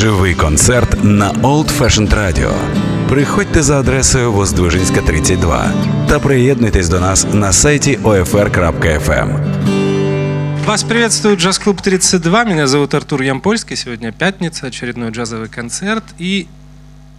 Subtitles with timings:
[0.00, 2.52] Живий концерт на Old Fashioned Radio.
[3.08, 5.72] Приходьте за адресою Воздвижинська, 32
[6.08, 9.38] та приєднуйтесь до нас на сайті OFR.FM.
[10.66, 12.44] Вас приветствует джаз-клуб 32.
[12.44, 13.76] Меня зовут Артур Ямпольский.
[13.76, 16.04] Сегодня пятница, очередной джазовый концерт.
[16.18, 16.46] И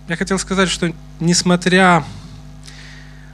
[0.09, 2.03] я хотел сказать, что несмотря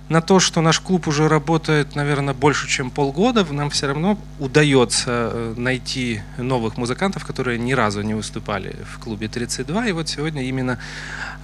[0.09, 5.31] на то, что наш клуб уже работает, наверное, больше, чем полгода, нам все равно удается
[5.33, 9.87] э, найти новых музыкантов, которые ни разу не выступали в клубе 32.
[9.87, 10.79] И вот сегодня именно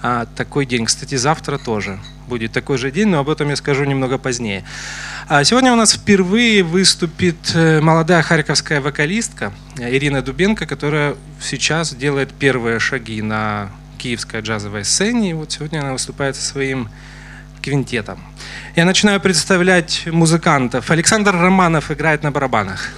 [0.02, 0.86] а, такой день.
[0.86, 4.64] Кстати, завтра тоже будет такой же день, но об этом я скажу немного позднее.
[5.28, 12.32] А сегодня у нас впервые выступит э, молодая харьковская вокалистка Ирина Дубенко, которая сейчас делает
[12.32, 15.30] первые шаги на киевской джазовой сцене.
[15.30, 16.88] И вот сегодня она выступает со своим
[17.64, 18.18] квинтетом.
[18.76, 20.90] Я начинаю представлять музыкантов.
[20.90, 22.90] Александр Романов играет на барабанах.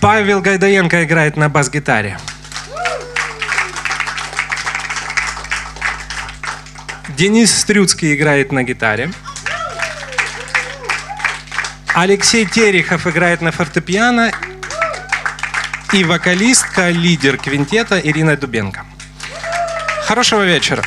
[0.00, 2.18] Павел Гайдаенко играет на бас-гитаре.
[7.16, 9.12] Денис Стрюцкий играет на гитаре.
[11.94, 14.32] Алексей Терехов играет на фортепиано.
[15.92, 18.87] И вокалистка, лидер квинтета Ирина Дубенко.
[20.08, 20.82] Хорошего вечера.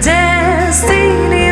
[0.00, 1.43] destiny.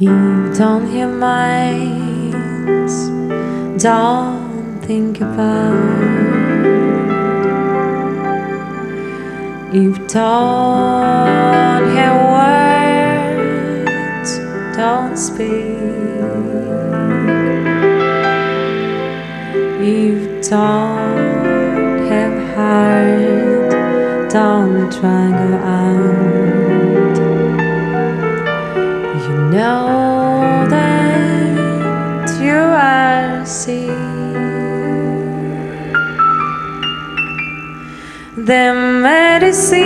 [0.00, 3.08] You don't hear minds,
[3.82, 5.74] don't think about.
[9.74, 14.38] You don't hear words,
[14.76, 15.48] don't speak.
[19.84, 25.57] You don't have heart, don't try
[38.48, 39.76] the medicine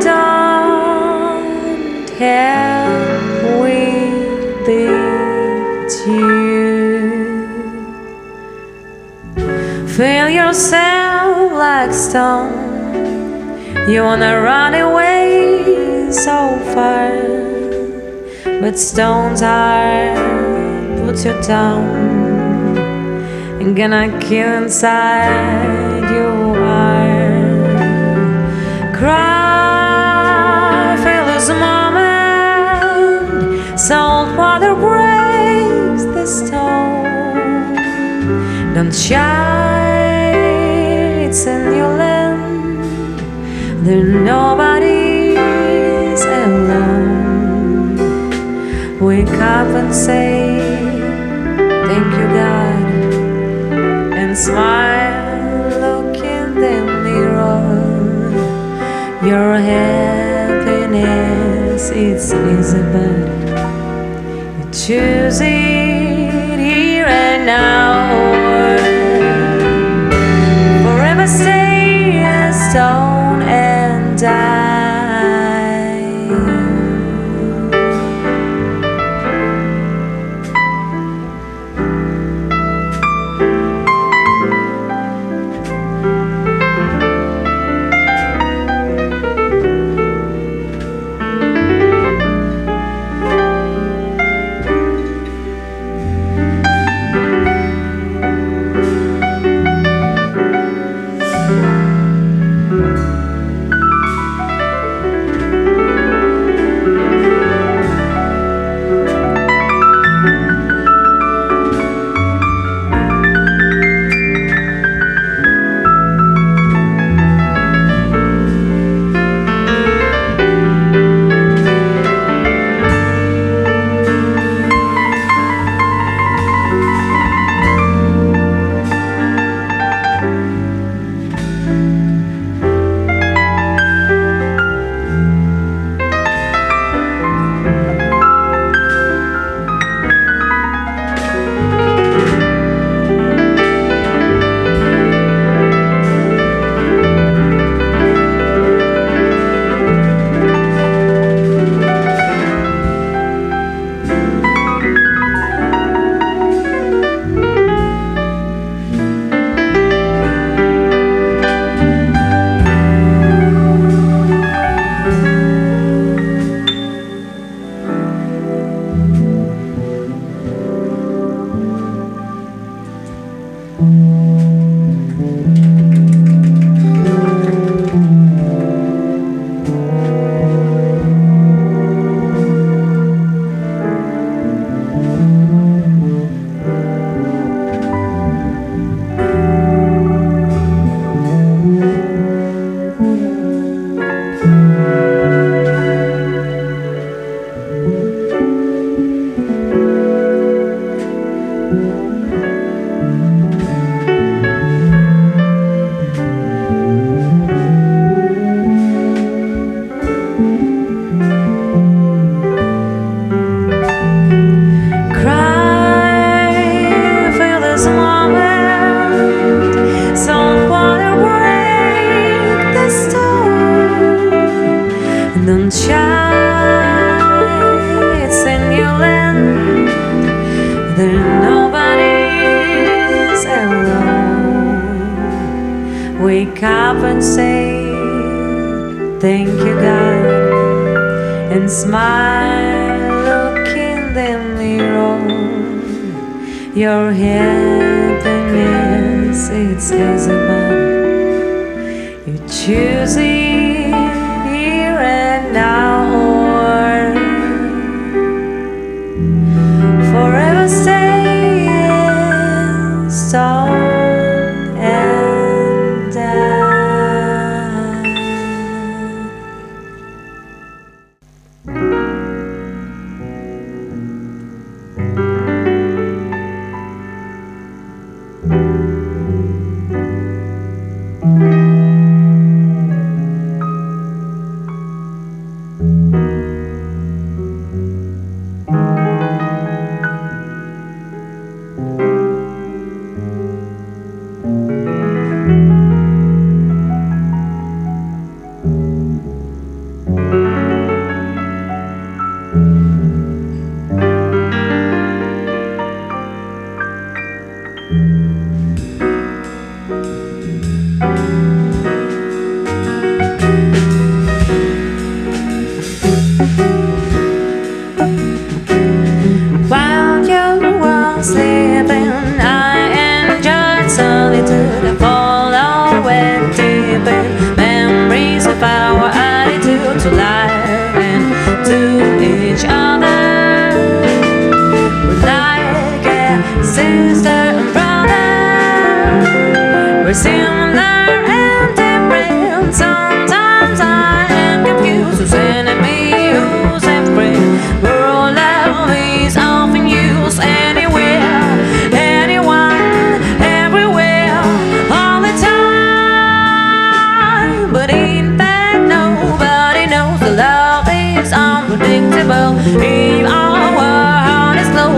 [0.00, 7.46] don't help with it you.
[9.86, 12.50] Feel yourself like stone.
[13.88, 17.12] You wanna run away so far
[18.60, 20.16] but stones are
[20.98, 21.86] put you down.
[23.60, 25.75] And gonna kill inside
[28.98, 32.80] cry feel this moment
[33.78, 37.74] salt water breaks the stone.
[38.74, 40.32] Don't shy
[41.26, 42.40] it's in your land
[43.84, 47.96] there nobody's alone.
[48.98, 50.58] Wake up and say
[51.88, 52.86] thank you god
[54.20, 54.95] and smile
[59.26, 60.94] your happiness
[61.90, 63.26] is easy but
[64.56, 67.75] you choose it here and now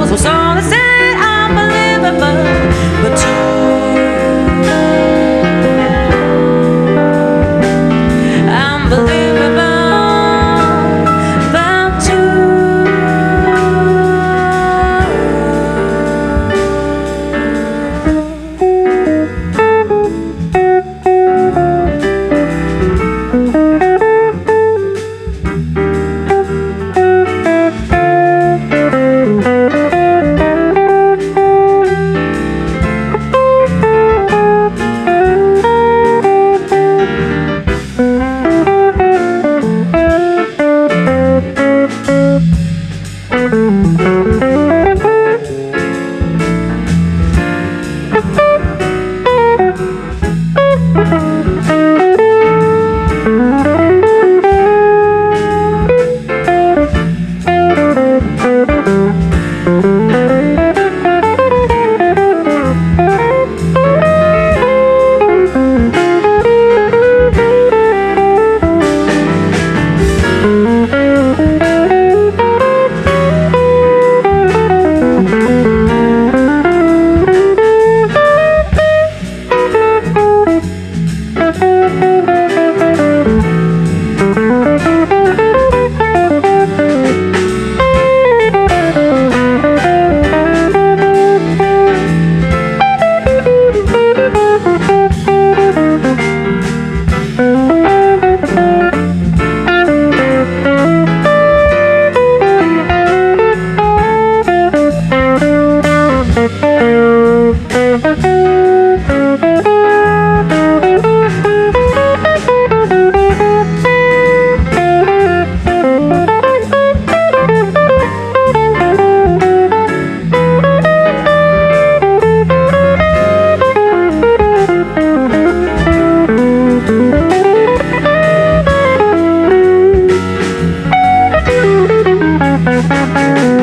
[0.09, 0.48] vous en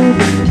[0.06, 0.45] you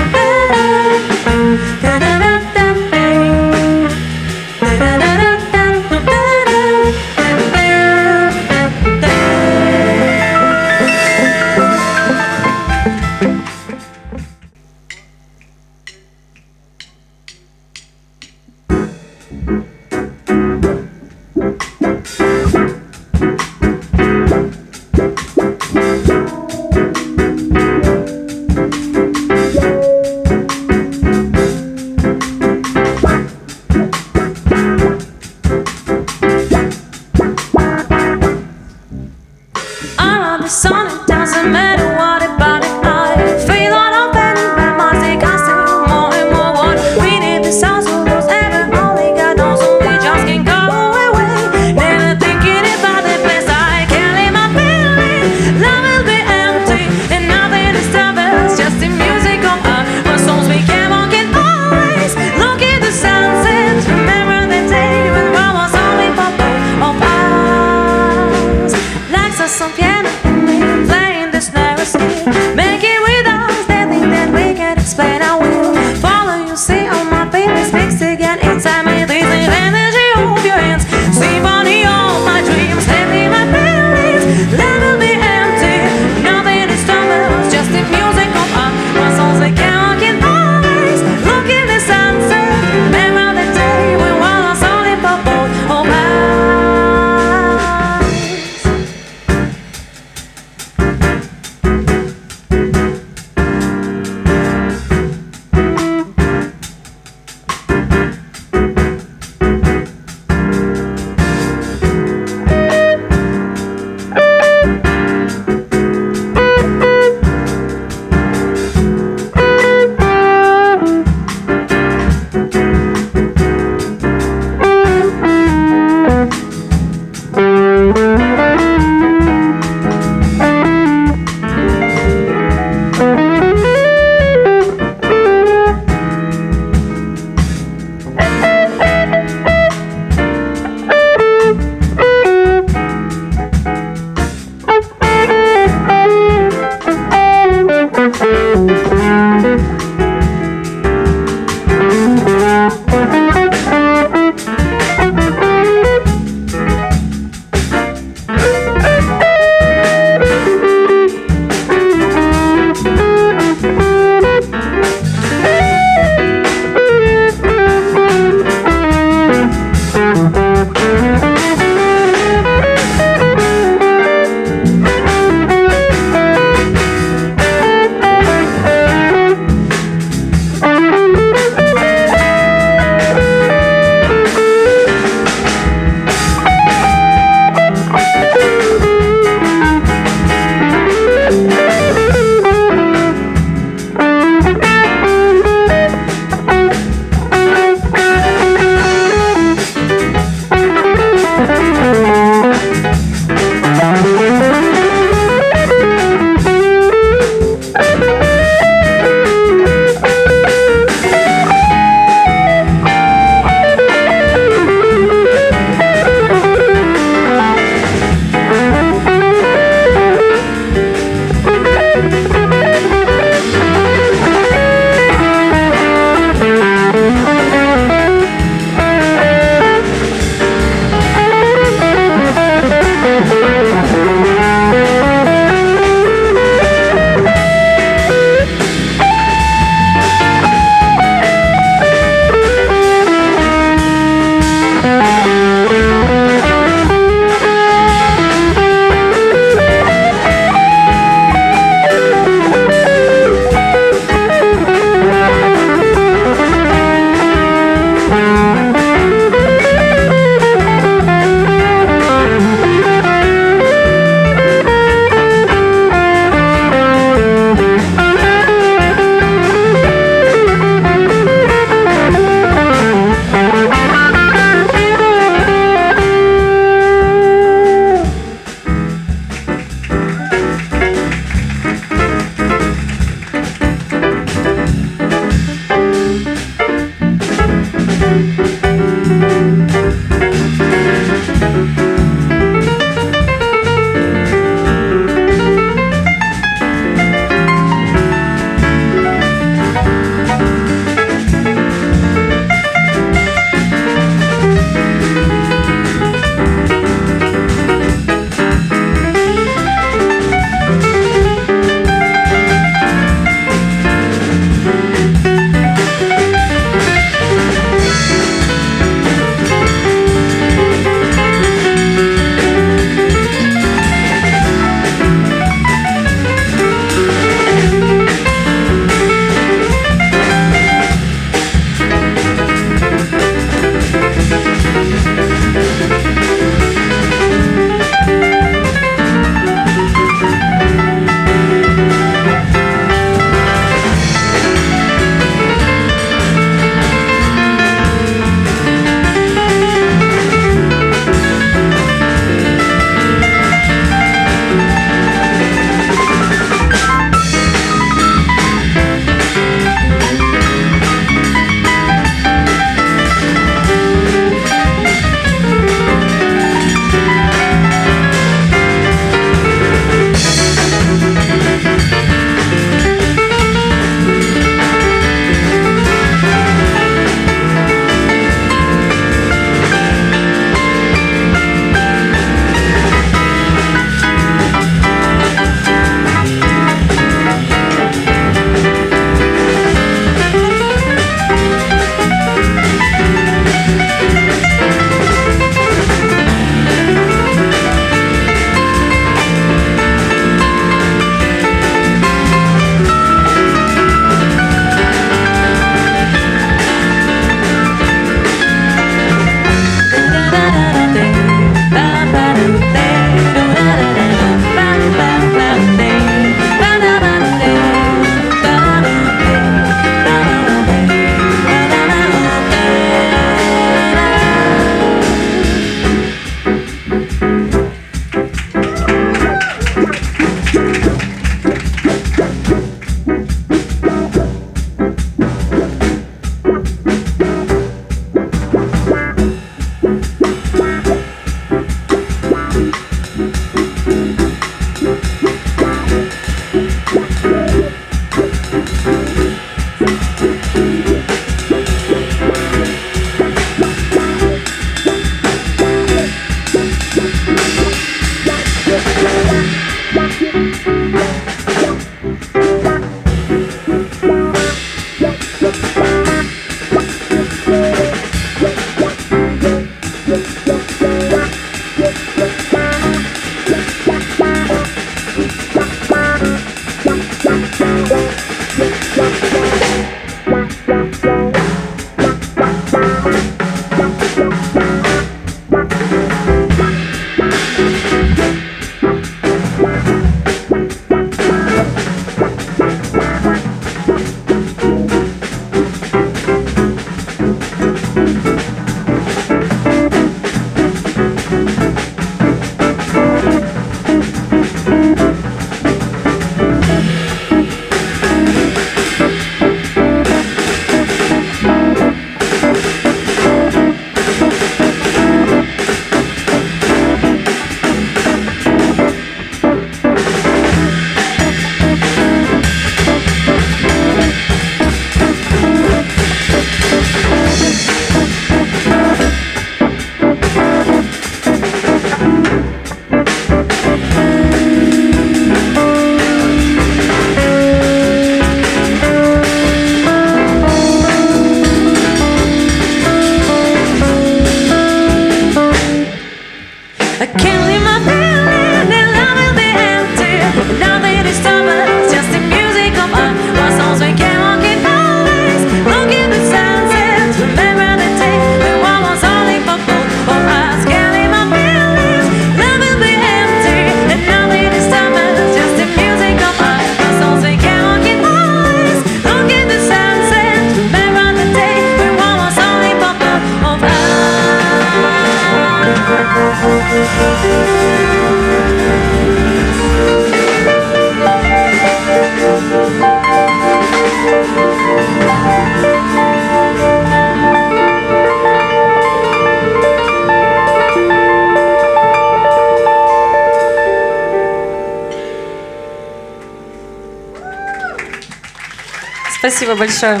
[599.36, 600.00] Спасибо большое.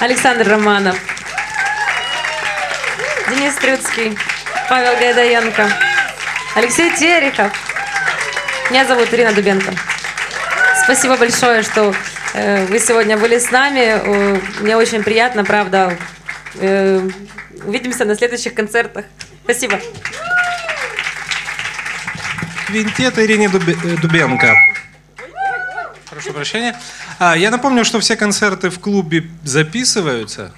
[0.00, 0.98] Александр Романов,
[3.28, 4.18] Денис Трюцкий,
[4.68, 5.70] Павел Гайдаенко,
[6.56, 7.52] Алексей Терехов.
[8.68, 9.72] Меня зовут Ирина Дубенко.
[10.82, 11.94] Спасибо большое, что
[12.34, 14.00] э, вы сегодня были с нами.
[14.02, 15.96] Э, Мне очень приятно, правда.
[16.56, 17.08] Э,
[17.64, 19.04] Увидимся на следующих концертах.
[19.44, 19.78] Спасибо.
[22.66, 24.56] Квинтет Ирине э, Дубенко.
[26.10, 26.76] Прошу прощения.
[27.22, 30.54] А, Я напомню, что все концерты в клубе записываются.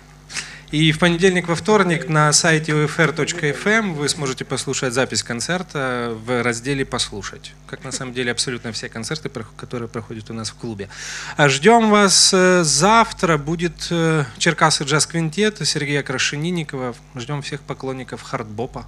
[0.70, 6.84] И в понедельник, во вторник на сайте ufr.fm вы сможете послушать запись концерта в разделе
[6.84, 7.52] «Послушать».
[7.66, 10.88] Как на самом деле абсолютно все концерты, которые проходят у нас в клубе.
[11.36, 13.38] А Ждем вас э, завтра.
[13.38, 16.94] Будет э, Черкасы джаз-квинтет Сергея Крашенинникова.
[17.16, 18.86] Ждем всех поклонников хардбопа,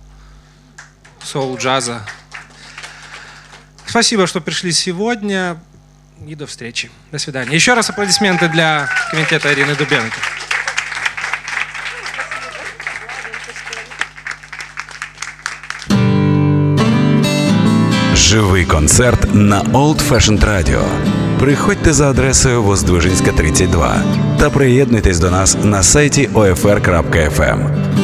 [1.25, 2.07] соул-джаза.
[3.85, 5.61] Спасибо, что пришли сегодня.
[6.27, 6.91] И до встречи.
[7.13, 7.55] До свидания.
[7.55, 10.17] Еще раз аплодисменты для комитета Ирины Дубенко.
[18.15, 20.83] Живий концерт на Old Fashioned Radio.
[21.39, 24.03] Приходьте за адресою Воздвижинська 32
[24.39, 28.04] та приєднуйтесь до нас на сайті OFR.FM.